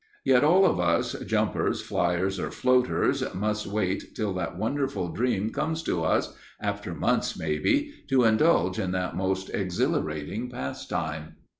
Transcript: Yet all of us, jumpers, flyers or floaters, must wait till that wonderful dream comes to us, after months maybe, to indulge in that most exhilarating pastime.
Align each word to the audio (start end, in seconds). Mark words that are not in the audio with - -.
Yet 0.25 0.43
all 0.43 0.65
of 0.65 0.79
us, 0.79 1.13
jumpers, 1.27 1.83
flyers 1.83 2.39
or 2.39 2.49
floaters, 2.49 3.23
must 3.35 3.67
wait 3.67 4.15
till 4.15 4.33
that 4.33 4.57
wonderful 4.57 5.09
dream 5.09 5.51
comes 5.51 5.83
to 5.83 6.03
us, 6.03 6.35
after 6.59 6.95
months 6.95 7.37
maybe, 7.37 7.93
to 8.07 8.23
indulge 8.23 8.79
in 8.79 8.93
that 8.93 9.15
most 9.15 9.51
exhilarating 9.53 10.49
pastime. 10.49 11.35